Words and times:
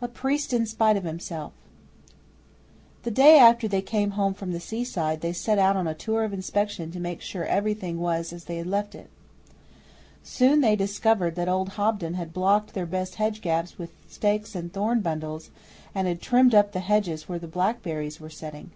'A 0.00 0.08
Priest 0.08 0.52
in 0.52 0.66
Spite 0.66 0.96
of 0.96 1.04
Himself' 1.04 1.52
The 3.04 3.12
day 3.12 3.38
after 3.38 3.68
they 3.68 3.80
came 3.80 4.10
home 4.18 4.34
from 4.34 4.50
the 4.50 4.58
sea 4.58 4.82
side 4.82 5.20
they 5.20 5.32
set 5.32 5.56
out 5.56 5.76
on 5.76 5.86
a 5.86 5.94
tour 5.94 6.24
of 6.24 6.32
inspection 6.32 6.90
to 6.90 6.98
make 6.98 7.20
sure 7.20 7.44
everything 7.44 8.00
was 8.00 8.32
as 8.32 8.46
they 8.46 8.56
had 8.56 8.66
left 8.66 8.96
it. 8.96 9.08
Soon 10.24 10.62
they 10.62 10.74
discovered 10.74 11.36
that 11.36 11.48
old 11.48 11.68
Hobden 11.78 12.14
had 12.14 12.32
blocked 12.32 12.74
their 12.74 12.86
best 12.86 13.14
hedge 13.14 13.40
gaps 13.40 13.78
with 13.78 13.92
stakes 14.08 14.56
and 14.56 14.72
thorn 14.72 15.00
bundles, 15.00 15.52
and 15.94 16.08
had 16.08 16.20
trimmed 16.20 16.56
up 16.56 16.72
the 16.72 16.80
hedges 16.80 17.28
where 17.28 17.38
the 17.38 17.46
blackberries 17.46 18.18
were 18.18 18.30
setting. 18.30 18.72